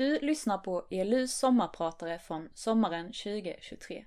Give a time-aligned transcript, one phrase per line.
[0.00, 4.04] Du lyssnar på ELUs sommarpratare från sommaren 2023.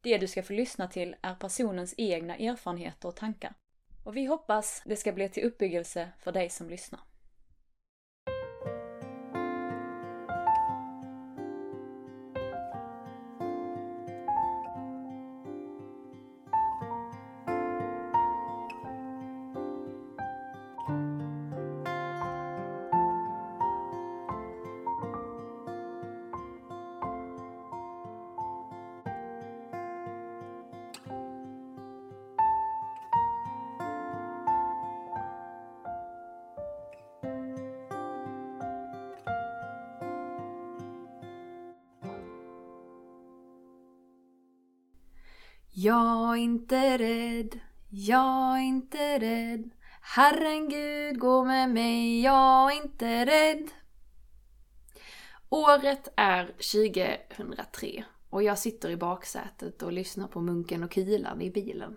[0.00, 3.54] Det du ska få lyssna till är personens egna erfarenheter och tankar.
[4.04, 7.00] Och vi hoppas det ska bli till uppbyggelse för dig som lyssnar.
[45.76, 49.70] Jag är inte rädd, jag är inte rädd.
[50.00, 53.70] Herren Gud går med mig, jag är inte rädd.
[55.48, 61.50] Året är 2003 och jag sitter i baksätet och lyssnar på Munken och Kilan i
[61.50, 61.96] bilen.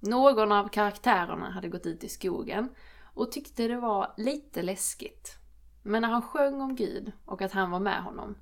[0.00, 2.68] Någon av karaktärerna hade gått ut i skogen
[3.14, 5.38] och tyckte det var lite läskigt.
[5.82, 8.36] Men när han sjöng om Gud och att han var med honom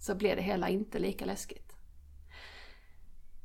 [0.00, 1.79] så blev det hela inte lika läskigt.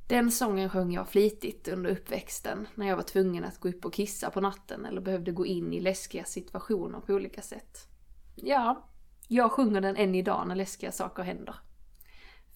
[0.08, 3.94] Den sången sjöng jag flitigt under uppväxten när jag var tvungen att gå upp och
[3.94, 7.88] kissa på natten eller behövde gå in i läskiga situationer på olika sätt.
[8.36, 8.90] Ja,
[9.28, 11.56] jag sjunger den än idag när läskiga saker händer.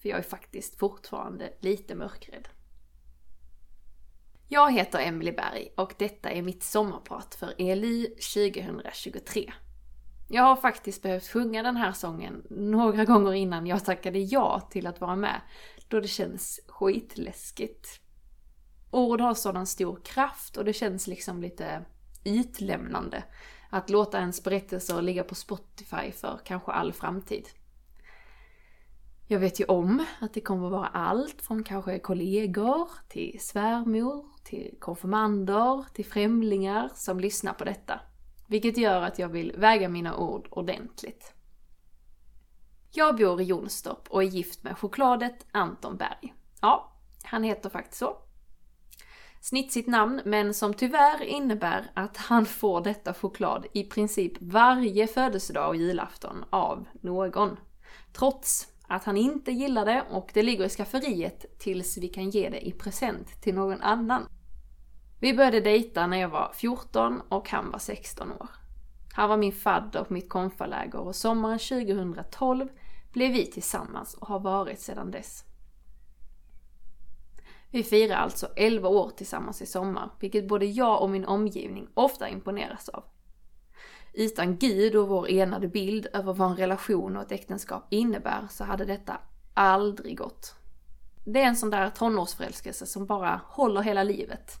[0.02, 2.48] För jag är faktiskt fortfarande lite mörkrädd.
[4.48, 9.52] Jag heter Emily Berg och detta är mitt sommarprat för ELY 2023.
[10.28, 14.86] Jag har faktiskt behövt sjunga den här sången några gånger innan jag tackade ja till
[14.86, 15.40] att vara med,
[15.90, 18.00] då det känns skitläskigt.
[18.90, 21.84] Ord har sådan stor kraft och det känns liksom lite
[22.24, 23.24] utlämnande
[23.70, 27.48] att låta ens berättelser ligga på Spotify för kanske all framtid.
[29.26, 34.26] Jag vet ju om att det kommer att vara allt från kanske kollegor, till svärmor,
[34.44, 38.00] till konfirmander, till främlingar som lyssnar på detta.
[38.46, 41.34] Vilket gör att jag vill väga mina ord ordentligt.
[42.92, 46.34] Jag bor i Jonstorp och är gift med chokladet Anton Berg.
[46.60, 46.92] Ja,
[47.24, 48.16] han heter faktiskt så.
[49.40, 55.68] Snitsigt namn, men som tyvärr innebär att han får detta choklad i princip varje födelsedag
[55.68, 57.56] och julafton av någon.
[58.12, 62.48] Trots att han inte gillar det och det ligger i skafferiet tills vi kan ge
[62.48, 64.26] det i present till någon annan.
[65.20, 68.48] Vi började dejta när jag var 14 och han var 16 år.
[69.12, 72.68] Han var min fadder på mitt konfaläger och sommaren 2012
[73.12, 75.44] blev vi tillsammans och har varit sedan dess.
[77.70, 82.28] Vi firar alltså 11 år tillsammans i sommar, vilket både jag och min omgivning ofta
[82.28, 83.04] imponeras av.
[84.12, 88.64] Utan Gud och vår enade bild över vad en relation och ett äktenskap innebär så
[88.64, 89.20] hade detta
[89.54, 90.54] aldrig gått.
[91.24, 94.52] Det är en sån där tonårsförälskelse som bara håller hela livet.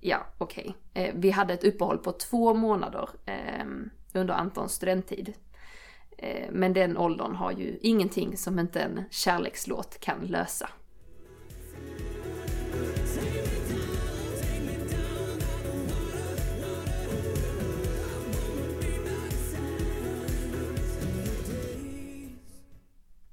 [0.00, 0.74] Ja, okej.
[0.90, 1.12] Okay.
[1.14, 5.32] Vi hade ett uppehåll på två månader ehm, under Antons studenttid.
[6.18, 10.70] Eh, men den åldern har ju ingenting som inte en kärlekslåt kan lösa.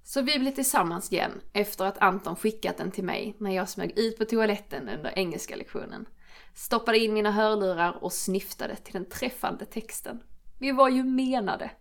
[0.03, 3.99] Så vi blev tillsammans igen efter att Anton skickat den till mig när jag smög
[3.99, 6.05] ut på toaletten under engelska lektionen.
[6.53, 10.19] Stoppade in mina hörlurar och snyftade till den träffande texten.
[10.59, 11.71] Vi var ju menade.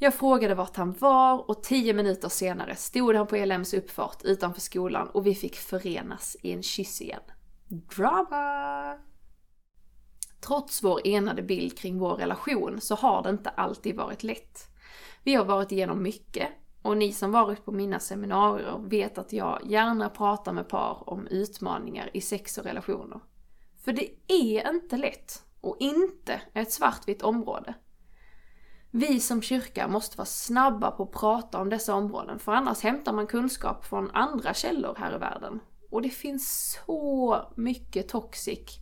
[0.00, 4.60] Jag frågade vart han var och tio minuter senare stod han på LMs uppfart utanför
[4.60, 7.20] skolan och vi fick förenas i en kyss igen.
[7.96, 8.98] Drama!
[10.40, 14.58] Trots vår enade bild kring vår relation så har det inte alltid varit lätt.
[15.22, 16.48] Vi har varit igenom mycket
[16.82, 21.26] och ni som varit på mina seminarier vet att jag gärna pratar med par om
[21.26, 23.20] utmaningar i sex och relationer.
[23.84, 27.74] För det är inte lätt och inte ett svartvitt område.
[28.98, 33.12] Vi som kyrka måste vara snabba på att prata om dessa områden, för annars hämtar
[33.12, 35.60] man kunskap från andra källor här i världen.
[35.90, 38.78] Och det finns så mycket toxic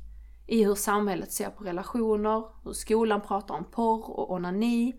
[0.47, 4.97] i hur samhället ser på relationer, hur skolan pratar om porr och onani,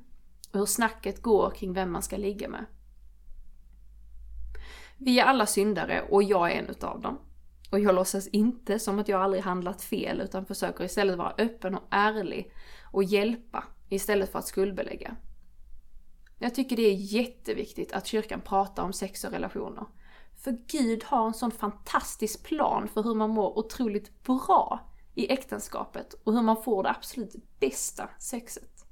[0.53, 2.65] och hur snacket går kring vem man ska ligga med.
[4.97, 7.19] Vi är alla syndare och jag är en utav dem.
[7.71, 11.75] Och jag låtsas inte som att jag aldrig handlat fel utan försöker istället vara öppen
[11.75, 12.53] och ärlig
[12.91, 15.15] och hjälpa istället för att skuldbelägga.
[16.39, 19.85] Jag tycker det är jätteviktigt att kyrkan pratar om sex och relationer.
[20.37, 24.79] För Gud har en sån fantastisk plan för hur man mår otroligt bra
[25.15, 28.85] i äktenskapet och hur man får det absolut bästa sexet.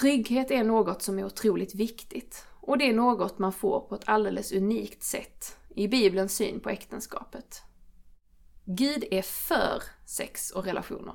[0.00, 4.08] Trygghet är något som är otroligt viktigt och det är något man får på ett
[4.08, 7.62] alldeles unikt sätt i Bibelns syn på äktenskapet.
[8.64, 11.14] Gud är för sex och relationer.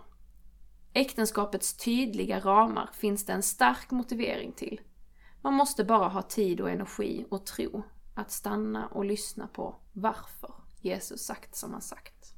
[0.93, 4.81] Äktenskapets tydliga ramar finns det en stark motivering till.
[5.41, 7.83] Man måste bara ha tid och energi och tro
[8.15, 12.33] att stanna och lyssna på varför Jesus sagt som han sagt.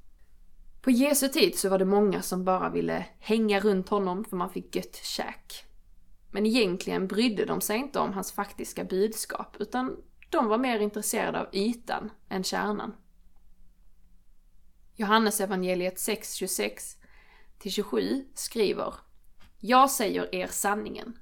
[0.81, 4.49] På Jesu tid så var det många som bara ville hänga runt honom för man
[4.49, 5.65] fick gött käk.
[6.31, 9.97] Men egentligen brydde de sig inte om hans faktiska budskap, utan
[10.29, 12.95] de var mer intresserade av ytan än kärnan.
[14.95, 16.41] Johannes evangeliet 6,
[17.69, 18.93] 26 27 skriver
[19.59, 21.17] Jag säger er sanningen.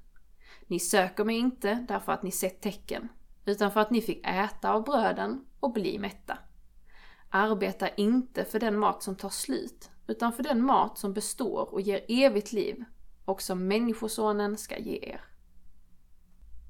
[0.68, 3.10] Ni söker mig inte därför att ni sett tecken,
[3.46, 6.38] utan för att ni fick äta av bröden och bli mätta.
[7.30, 11.82] Arbeta inte för den mat som tar slut, utan för den mat som består och
[11.82, 12.84] ger evigt liv
[13.26, 15.22] och som Människosonen ska ge er.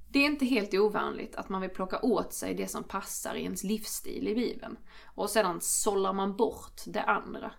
[0.10, 3.44] Det är inte helt ovanligt att man vill plocka åt sig det som passar i
[3.44, 7.52] ens livsstil i Bibeln och sedan sållar man bort det andra.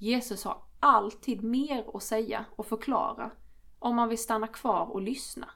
[0.00, 3.30] Jesus har alltid mer att säga och förklara
[3.78, 5.50] om man vill stanna kvar och lyssna.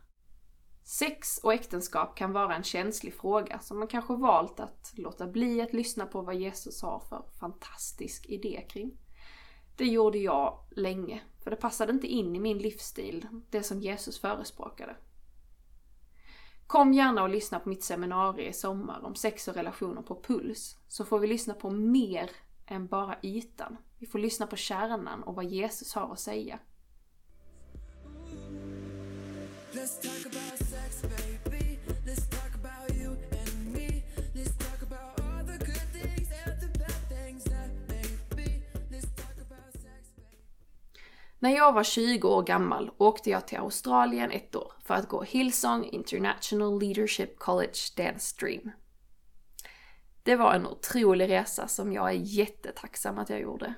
[0.84, 5.60] Sex och äktenskap kan vara en känslig fråga som man kanske valt att låta bli
[5.60, 8.98] att lyssna på vad Jesus har för fantastisk idé kring.
[9.76, 14.20] Det gjorde jag länge, för det passade inte in i min livsstil, det som Jesus
[14.20, 14.96] förespråkade.
[16.66, 20.76] Kom gärna och lyssna på mitt seminarium i sommar om sex och relationer på Puls,
[20.88, 22.30] så får vi lyssna på mer
[22.66, 23.76] än bara ytan.
[23.98, 26.58] Vi får lyssna på kärnan och vad Jesus har att säga.
[41.38, 45.22] När jag var 20 år gammal åkte jag till Australien ett år för att gå
[45.22, 48.70] Hillsong International Leadership College Dance Dream.
[50.24, 53.74] Det var en otrolig resa som jag är jättetacksam att jag gjorde.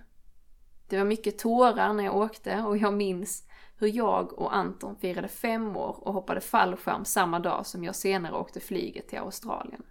[0.89, 3.47] Det var mycket tårar när jag åkte och jag minns
[3.77, 8.35] hur jag och Anton firade fem år och hoppade fallskärm samma dag som jag senare
[8.35, 9.83] åkte flyget till Australien.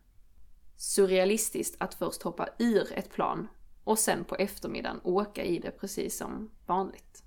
[0.77, 3.47] Surrealistiskt att först hoppa ur ett plan
[3.83, 7.23] och sen på eftermiddagen åka i det precis som vanligt.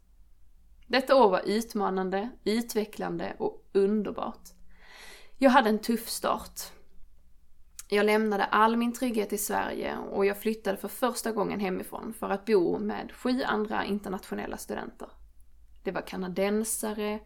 [0.86, 4.48] Detta år var utmanande, utvecklande och underbart.
[5.38, 6.60] Jag hade en tuff start.
[7.90, 12.31] Jag lämnade all min trygghet i Sverige och jag flyttade för första gången hemifrån för
[12.31, 15.08] att bo med sju andra internationella studenter.
[15.85, 17.20] Det var kanadensare,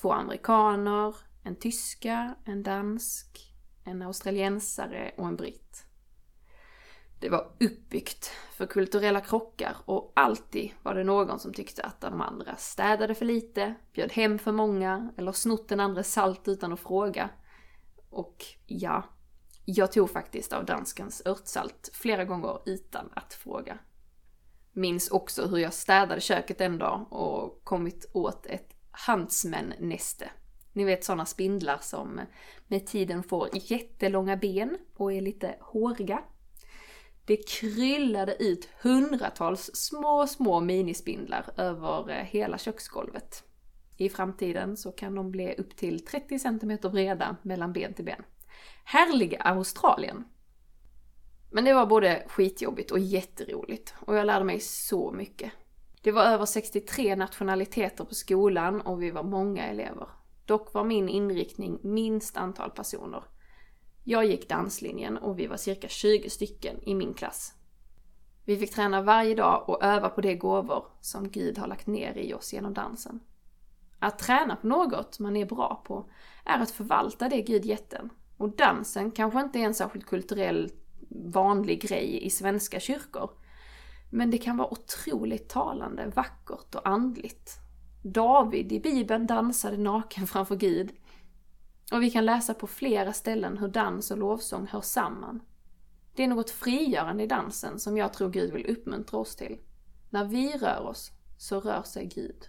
[0.00, 3.54] två amerikaner, en tyska, en dansk,
[3.84, 5.84] en australiensare och en britt.
[7.20, 12.20] Det var uppbyggt för kulturella krockar och alltid var det någon som tyckte att de
[12.20, 16.80] andra städade för lite, bjöd hem för många eller snott den andra salt utan att
[16.80, 17.30] fråga.
[18.10, 19.02] Och ja,
[19.68, 23.78] jag tog faktiskt av danskens örtsalt flera gånger utan att fråga.
[24.72, 28.74] Minns också hur jag städade köket en dag och kommit åt ett
[29.06, 30.30] Huntsman-näste.
[30.72, 32.20] Ni vet sådana spindlar som
[32.66, 36.22] med tiden får jättelånga ben och är lite håriga.
[37.24, 43.44] Det kryllade ut hundratals små, små minispindlar över eh, hela köksgolvet.
[43.96, 48.22] I framtiden så kan de bli upp till 30 cm breda mellan ben till ben.
[48.88, 50.24] Härliga Australien!
[51.50, 55.52] Men det var både skitjobbigt och jätteroligt och jag lärde mig så mycket.
[56.02, 60.08] Det var över 63 nationaliteter på skolan och vi var många elever.
[60.44, 63.24] Dock var min inriktning minst antal personer.
[64.04, 67.54] Jag gick danslinjen och vi var cirka 20 stycken i min klass.
[68.44, 72.18] Vi fick träna varje dag och öva på de gåvor som Gud har lagt ner
[72.18, 73.20] i oss genom dansen.
[73.98, 76.10] Att träna på något man är bra på
[76.44, 78.10] är att förvalta det Gud gett en.
[78.36, 80.70] Och dansen kanske inte är en särskilt kulturell
[81.08, 83.30] vanlig grej i svenska kyrkor.
[84.10, 87.52] Men det kan vara otroligt talande, vackert och andligt.
[88.02, 90.92] David i Bibeln dansade naken framför Gud
[91.92, 95.40] och vi kan läsa på flera ställen hur dans och lovsång hör samman.
[96.14, 99.58] Det är något frigörande i dansen som jag tror Gud vill uppmuntra oss till.
[100.10, 102.48] När vi rör oss, så rör sig Gud.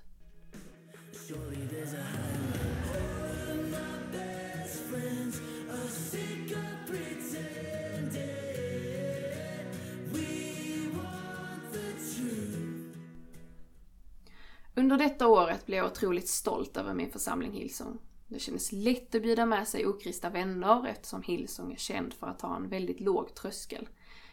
[14.88, 18.00] Under detta året blev jag otroligt stolt över min församling Hillsong.
[18.28, 22.42] Det kändes lätt att bjuda med sig okristna vänner eftersom Hillsong är känd för att
[22.42, 23.90] ha en väldigt låg tröskel.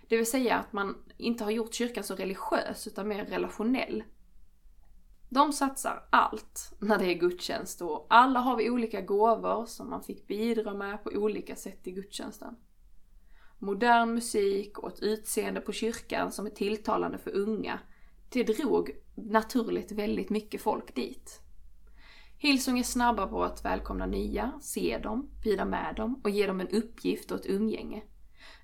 [0.08, 4.02] Det vill säga att man inte har gjort kyrkan så religiös utan mer relationell.
[5.28, 10.02] De satsar allt när det är gudstjänst och alla har vi olika gåvor som man
[10.02, 12.56] fick bidra med på olika sätt i gudstjänsten.
[13.58, 17.80] Modern musik och ett utseende på kyrkan som är tilltalande för unga,
[18.34, 21.40] det drog naturligt väldigt mycket folk dit.
[22.38, 26.60] Hillsong är snabba på att välkomna nya, se dem, bjuda med dem och ge dem
[26.60, 28.02] en uppgift och ett umgänge.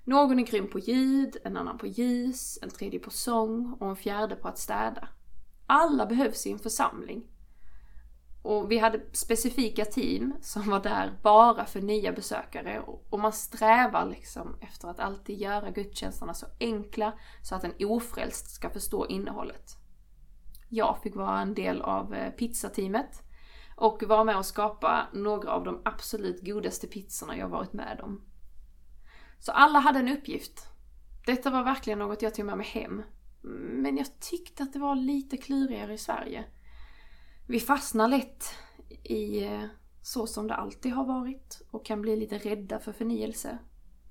[0.03, 3.95] Någon är grym på ljud, en annan på ljus, en tredje på sång och en
[3.95, 5.07] fjärde på att städa.
[5.65, 7.23] Alla behövs i en församling.
[8.43, 12.79] Och vi hade specifika team som var där bara för nya besökare
[13.09, 18.51] och man strävar liksom efter att alltid göra gudstjänsterna så enkla så att en ofrälst
[18.51, 19.77] ska förstå innehållet.
[20.69, 23.23] Jag fick vara en del av eh, pizzateamet
[23.75, 28.21] och vara med och skapa några av de absolut godaste pizzorna jag varit med om.
[29.39, 30.67] Så alla hade en uppgift.
[31.25, 33.03] Detta var verkligen något jag tog med mig hem.
[33.81, 36.45] Men jag tyckte att det var lite klurigare i Sverige.
[37.51, 38.45] Vi fastnar lätt
[39.03, 39.63] i eh,
[40.01, 43.57] så som det alltid har varit och kan bli lite rädda för förnyelse.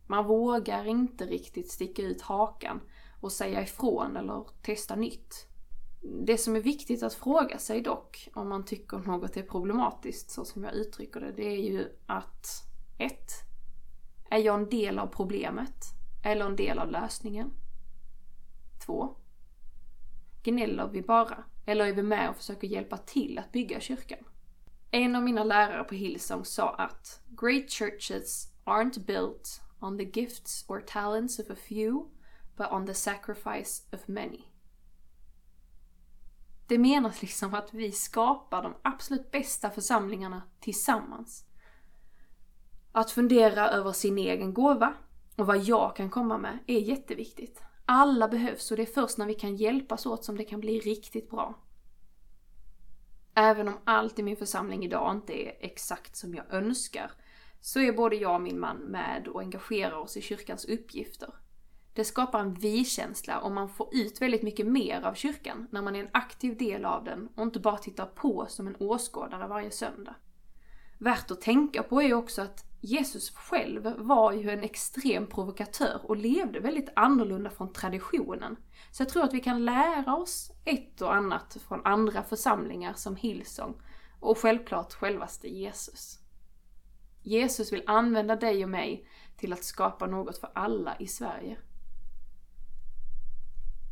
[0.06, 2.80] Man vågar inte riktigt sticka ut hakan
[3.20, 5.46] och säga ifrån eller testa nytt.
[6.26, 10.44] Det som är viktigt att fråga sig dock, om man tycker något är problematiskt så
[10.44, 12.46] som jag uttrycker det, det är ju att
[12.98, 13.12] 1.
[14.30, 15.84] Är jag en del av problemet?
[16.24, 17.50] Eller en del av lösningen?
[18.86, 19.16] 2.
[20.42, 21.44] Gnäller vi bara?
[21.66, 24.18] Eller är vi med och försöker hjälpa till att bygga kyrkan?
[24.90, 30.64] En av mina lärare på Hillsong sa att Great churches aren't built on the gifts
[30.68, 31.92] or talents of a few,
[32.56, 34.44] but on the sacrifice of many.
[36.66, 41.44] Det menas liksom att vi skapar de absolut bästa församlingarna tillsammans.
[42.92, 44.94] Att fundera över sin egen gåva
[45.36, 47.62] och vad jag kan komma med är jätteviktigt.
[47.92, 50.80] Alla behövs och det är först när vi kan hjälpas åt som det kan bli
[50.80, 51.58] riktigt bra.
[53.34, 57.12] Även om allt i min församling idag inte är exakt som jag önskar,
[57.60, 61.34] så är både jag och min man med och engagerar oss i kyrkans uppgifter.
[61.94, 65.96] Det skapar en vi-känsla och man får ut väldigt mycket mer av kyrkan när man
[65.96, 69.70] är en aktiv del av den och inte bara tittar på som en åskådare varje
[69.70, 70.14] söndag.
[70.98, 76.16] Värt att tänka på är också att Jesus själv var ju en extrem provokatör och
[76.16, 78.56] levde väldigt annorlunda från traditionen.
[78.90, 83.16] Så jag tror att vi kan lära oss ett och annat från andra församlingar som
[83.16, 83.74] Hillsong
[84.20, 86.18] och självklart självaste Jesus.
[87.22, 91.58] Jesus vill använda dig och mig till att skapa något för alla i Sverige.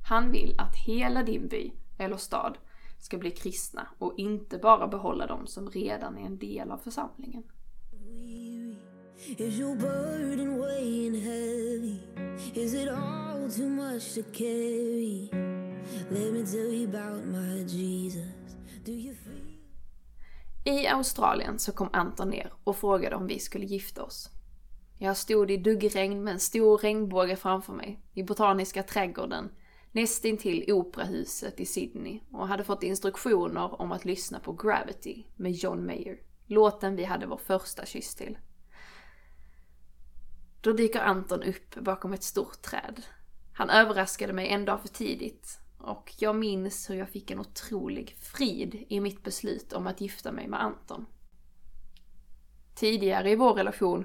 [0.08, 2.58] Han vill att hela din by eller stad
[2.98, 7.42] ska bli kristna och inte bara behålla dem som redan är en del av församlingen.
[9.26, 12.00] Is your burden weighing heavy?
[12.54, 15.28] Is it all too much to carry?
[16.10, 18.56] Let me tell you about my Jesus.
[18.84, 19.58] Do you feel...
[20.64, 24.30] I Australien så kom Anton ner och frågade om vi skulle gifta oss.
[24.98, 29.50] Jag stod i duggregn med en stor regnbåge framför mig, i Botaniska trädgården,
[29.92, 35.86] nästintill Operahuset i Sydney och hade fått instruktioner om att lyssna på Gravity med John
[35.86, 36.18] Mayer.
[36.46, 38.38] Låten vi hade vår första kyss till.
[40.60, 43.02] Då dyker Anton upp bakom ett stort träd.
[43.52, 48.16] Han överraskade mig en dag för tidigt och jag minns hur jag fick en otrolig
[48.18, 51.06] frid i mitt beslut om att gifta mig med Anton.
[52.74, 54.04] Tidigare i vår relation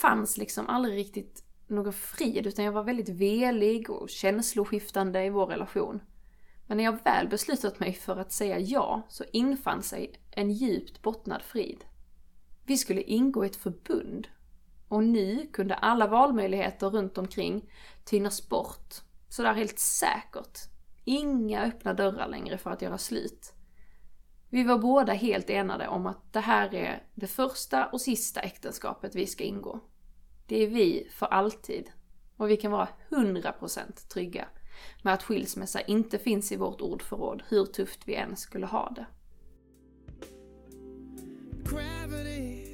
[0.00, 5.46] fanns liksom aldrig riktigt någon frid utan jag var väldigt velig och känsloskiftande i vår
[5.46, 6.00] relation.
[6.66, 11.02] Men när jag väl beslutat mig för att säga ja så infann sig en djupt
[11.02, 11.84] bottnad frid.
[12.64, 14.28] Vi skulle ingå ett förbund
[14.88, 17.70] och nu kunde alla valmöjligheter runt omkring
[18.04, 18.94] tynas bort.
[19.28, 20.58] Sådär helt säkert.
[21.04, 23.52] Inga öppna dörrar längre för att göra slut.
[24.50, 29.14] Vi var båda helt enade om att det här är det första och sista äktenskapet
[29.14, 29.80] vi ska ingå.
[30.46, 31.90] Det är vi för alltid.
[32.36, 34.48] Och vi kan vara 100% trygga
[35.02, 39.06] med att skilsmässa inte finns i vårt ordförråd hur tufft vi än skulle ha det.
[41.70, 42.65] Gravity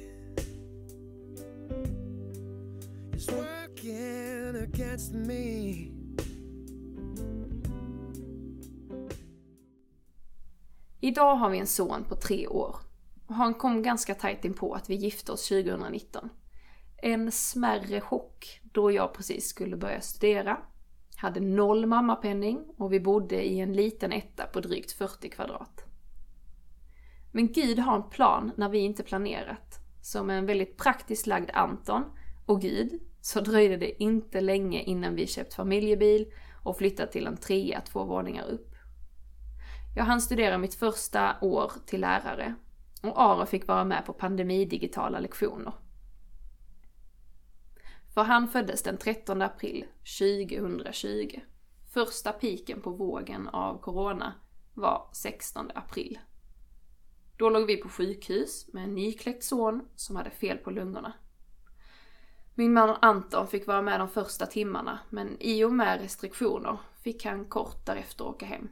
[3.23, 5.87] is working against me.
[10.99, 12.75] Idag har vi en son på tre år.
[13.27, 16.29] Och han kom ganska tajt in på att vi gifte oss 2019
[16.97, 20.57] en smärre chock då jag precis skulle börja studera.
[21.15, 25.85] Hade noll mammapenning och vi bodde i en liten etta på drygt 40 kvadrat.
[27.31, 29.79] Men Gud har en plan när vi inte planerat.
[30.01, 32.03] Som en väldigt praktiskt lagd Anton
[32.45, 37.37] och Gud så dröjde det inte länge innan vi köpt familjebil och flyttat till en
[37.37, 38.75] trea två våningar upp.
[39.95, 42.55] Jag hann studera mitt första år till lärare
[43.03, 45.73] och Aro fick vara med på pandemidigitala lektioner.
[48.13, 49.85] För han föddes den 13 april
[50.19, 51.39] 2020.
[51.93, 54.33] Första piken på vågen av corona
[54.73, 56.19] var 16 april.
[57.37, 61.13] Då låg vi på sjukhus med en nykläckt son som hade fel på lungorna.
[62.55, 67.25] Min man Anton fick vara med de första timmarna, men i och med restriktioner fick
[67.25, 68.69] han kort därefter åka hem.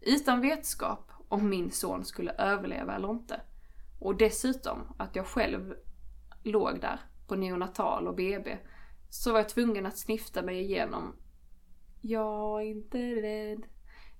[0.00, 3.40] Utan vetskap om min son skulle överleva eller inte.
[4.00, 5.74] Och dessutom att jag själv
[6.42, 8.58] låg där på neonatal och BB,
[9.10, 11.16] så var jag tvungen att snifta mig igenom
[12.00, 13.66] Jag är inte rädd,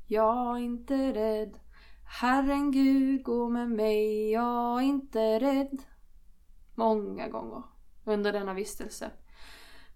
[0.06, 1.58] jag är inte rädd.
[2.20, 5.82] Herren Gud gå med mig, jag är inte rädd.
[6.74, 7.62] Många gånger
[8.08, 9.10] under denna vistelse.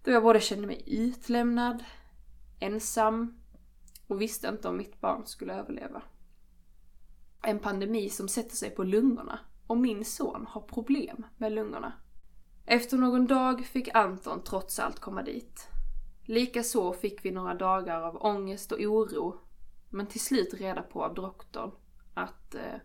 [0.03, 1.83] Då jag både kände mig utlämnad,
[2.59, 3.39] ensam
[4.07, 6.01] och visste inte om mitt barn skulle överleva.
[7.41, 11.93] En pandemi som sätter sig på lungorna och min son har problem med lungorna.
[12.65, 15.67] Efter någon dag fick Anton trots allt komma dit.
[16.25, 19.39] Likaså fick vi några dagar av ångest och oro,
[19.89, 21.71] men till slut reda på av doktorn
[22.13, 22.75] att eh,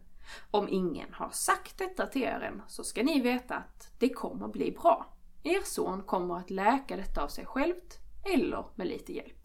[0.50, 4.48] om ingen har sagt detta till er än så ska ni veta att det kommer
[4.48, 5.17] bli bra.
[5.42, 7.98] Er son kommer att läka detta av sig självt
[8.34, 9.38] eller med lite hjälp.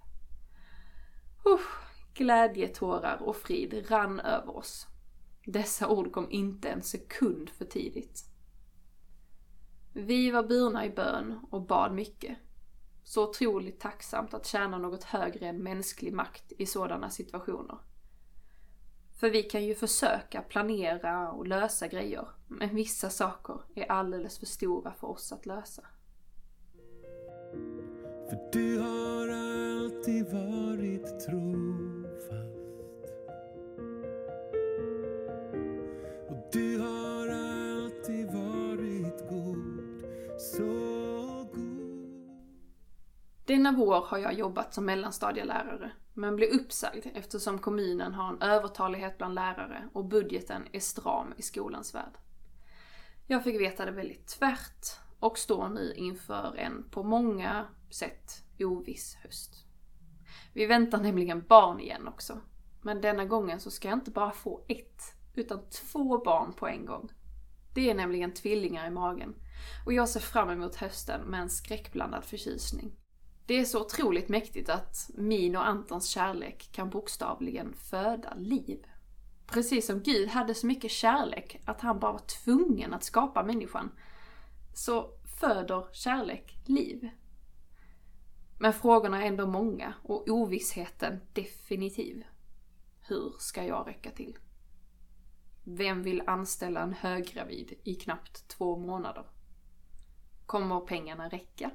[1.46, 1.84] Usch,
[2.14, 4.88] glädjetårar och frid rann över oss.
[5.46, 8.26] Dessa ord kom inte en sekund för tidigt.
[9.94, 12.38] Vi var burna i bön och bad mycket.
[13.04, 17.78] Så otroligt tacksamt att tjäna något högre än mänsklig makt i sådana situationer.
[19.15, 24.46] För vi kan ju försöka planera och lösa grejer, men vissa saker är alldeles för
[24.46, 25.84] stora för oss att lösa.
[28.29, 32.53] För du har alltid varit trofast.
[36.29, 40.03] Och du har alltid varit god,
[40.38, 40.63] så
[41.53, 42.29] god.
[43.45, 49.17] Denna vår har jag jobbat som mellanstadielärare men blev uppsagd eftersom kommunen har en övertalighet
[49.17, 52.17] bland lärare och budgeten är stram i skolans värld.
[53.28, 54.88] Jag fick veta det väldigt tvärt
[55.19, 59.65] och står nu inför en på många sätt oviss höst.
[60.54, 62.41] Vi väntar nämligen barn igen också.
[62.82, 65.02] Men denna gången så ska jag inte bara få ett,
[65.34, 67.10] utan två barn på en gång.
[67.73, 69.36] Det är nämligen tvillingar i magen.
[69.86, 72.91] Och jag ser fram emot hösten med en skräckblandad förtjusning.
[73.45, 78.86] Det är så otroligt mäktigt att min och Antons kärlek kan bokstavligen föda liv.
[79.47, 83.91] Precis som Gud hade så mycket kärlek att han bara var tvungen att skapa människan,
[84.73, 87.10] så föder kärlek liv.
[88.60, 92.23] Men frågorna är ändå många och ovissheten definitiv.
[93.01, 94.38] Hur ska jag räcka till?
[95.63, 99.25] Vem vill anställa en höggravid i knappt två månader?
[100.45, 101.71] Kommer pengarna räcka?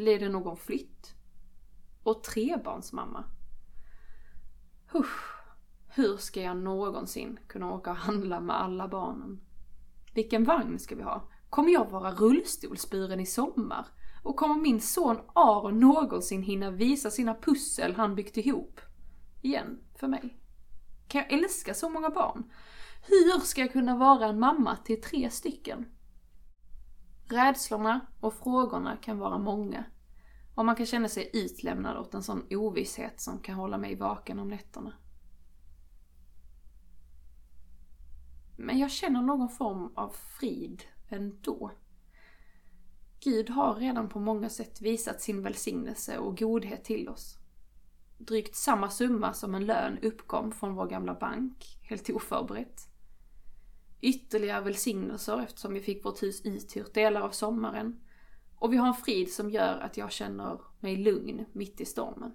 [0.00, 1.14] Blir det någon flytt?
[2.02, 3.24] Och trebarnsmamma?
[4.86, 5.34] Husch,
[5.88, 9.40] hur ska jag någonsin kunna åka och handla med alla barnen?
[10.14, 11.30] Vilken vagn ska vi ha?
[11.50, 13.86] Kommer jag vara rullstolsburen i sommar?
[14.22, 18.80] Och kommer min son Aron någonsin hinna visa sina pussel han byggt ihop?
[19.42, 20.40] Igen, för mig.
[21.08, 22.52] Kan jag älska så många barn?
[23.08, 25.86] Hur ska jag kunna vara en mamma till tre stycken?
[27.30, 29.84] Rädslorna och frågorna kan vara många.
[30.54, 34.38] Och man kan känna sig utlämnad åt en sån ovisshet som kan hålla mig vaken
[34.38, 34.92] om nätterna.
[38.56, 41.70] Men jag känner någon form av frid ändå.
[43.20, 47.38] Gud har redan på många sätt visat sin välsignelse och godhet till oss.
[48.18, 52.89] Drygt samma summa som en lön uppkom från vår gamla bank, helt oförberett.
[54.00, 58.00] Ytterligare välsignelser eftersom vi fick vårt hus uthyrt delar av sommaren.
[58.56, 62.32] Och vi har en frid som gör att jag känner mig lugn mitt i stormen.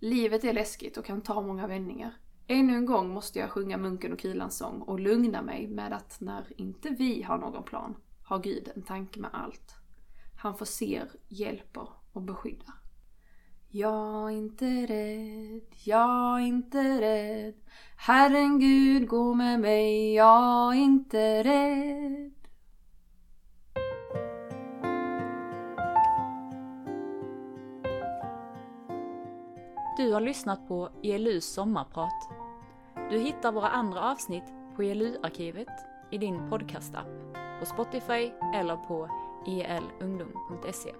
[0.00, 2.16] Livet är läskigt och kan ta många vändningar.
[2.46, 6.20] Ännu en gång måste jag sjunga Munken och Kulans sång och lugna mig med att
[6.20, 9.74] när inte vi har någon plan har Gud en tanke med allt.
[10.38, 12.81] Han förser, hjälper och beskyddar.
[13.74, 17.54] Jag är inte rädd, jag är inte rädd.
[17.96, 22.32] Herren Gud gå med mig, jag är inte rädd.
[29.96, 32.30] Du har lyssnat på ELUs sommarprat.
[33.10, 34.44] Du hittar våra andra avsnitt
[34.76, 35.68] på ELU-arkivet
[36.10, 37.08] i din podcastapp,
[37.60, 39.08] på Spotify eller på
[39.46, 40.94] elungdom.se.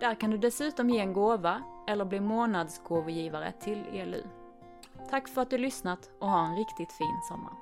[0.00, 4.22] Där kan du dessutom ge en gåva eller bli månadsgåvogivare till ELU.
[5.10, 7.52] Tack för att du lyssnat och ha en riktigt fin sommar.